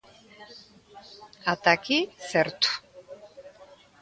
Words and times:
Ata 1.53 1.69
aquí, 1.75 1.99
certo. 2.31 2.69